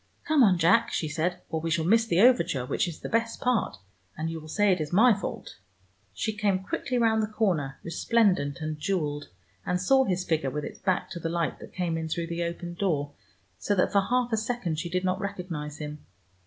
"Come 0.27 0.41
on, 0.41 0.57
Jack," 0.57 0.91
she 0.91 1.07
said, 1.07 1.43
"or 1.51 1.61
we 1.61 1.69
shall 1.69 1.85
miss 1.85 2.07
the 2.07 2.21
overture 2.21 2.65
which 2.65 2.87
is 2.87 3.01
the 3.01 3.07
best 3.07 3.39
part, 3.39 3.77
and 4.17 4.31
you 4.31 4.39
will 4.41 4.47
say 4.47 4.71
it 4.71 4.81
is 4.81 4.91
my 4.91 5.13
fault." 5.13 5.57
She 6.11 6.35
came 6.35 6.63
quickly 6.63 6.97
round 6.97 7.21
the 7.21 7.27
corner, 7.27 7.77
resplendent 7.83 8.61
and 8.61 8.79
jeweled, 8.79 9.29
and 9.63 9.79
saw 9.79 10.05
his 10.05 10.23
figure 10.23 10.49
with 10.49 10.63
its 10.65 10.79
back 10.79 11.11
to 11.11 11.19
the 11.19 11.29
light 11.29 11.59
that 11.59 11.75
came 11.75 11.99
in 11.99 12.09
through 12.09 12.25
the 12.29 12.41
open 12.43 12.73
door, 12.73 13.13
so 13.59 13.75
that 13.75 13.91
for 13.91 14.01
half 14.01 14.33
a 14.33 14.37
second 14.37 14.79
she 14.79 14.89
did 14.89 15.03
not 15.05 15.19
recognize 15.19 15.77
him. 15.77 16.03